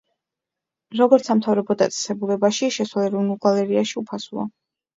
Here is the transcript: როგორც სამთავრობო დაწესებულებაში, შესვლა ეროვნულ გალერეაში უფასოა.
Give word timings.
როგორც 1.01 1.29
სამთავრობო 1.31 1.77
დაწესებულებაში, 1.83 2.73
შესვლა 2.81 3.07
ეროვნულ 3.13 3.41
გალერეაში 3.47 4.03
უფასოა. 4.05 4.51